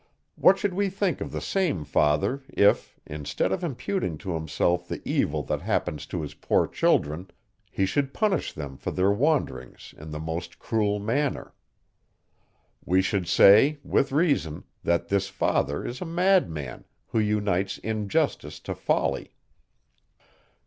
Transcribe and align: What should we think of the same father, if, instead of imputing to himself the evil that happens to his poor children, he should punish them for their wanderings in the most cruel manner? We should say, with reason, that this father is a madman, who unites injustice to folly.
What 0.33 0.57
should 0.57 0.73
we 0.73 0.89
think 0.89 1.21
of 1.21 1.31
the 1.31 1.39
same 1.39 1.85
father, 1.85 2.41
if, 2.49 2.99
instead 3.05 3.51
of 3.51 3.63
imputing 3.63 4.17
to 4.17 4.33
himself 4.33 4.87
the 4.87 4.99
evil 5.07 5.43
that 5.43 5.61
happens 5.61 6.07
to 6.07 6.23
his 6.23 6.33
poor 6.33 6.65
children, 6.65 7.29
he 7.69 7.85
should 7.85 8.11
punish 8.11 8.51
them 8.51 8.77
for 8.77 8.89
their 8.89 9.11
wanderings 9.11 9.93
in 9.95 10.09
the 10.09 10.17
most 10.19 10.57
cruel 10.57 10.97
manner? 10.97 11.53
We 12.83 13.03
should 13.03 13.27
say, 13.27 13.77
with 13.83 14.11
reason, 14.11 14.63
that 14.83 15.09
this 15.09 15.27
father 15.27 15.85
is 15.85 16.01
a 16.01 16.05
madman, 16.05 16.85
who 17.09 17.19
unites 17.19 17.77
injustice 17.77 18.59
to 18.61 18.73
folly. 18.73 19.35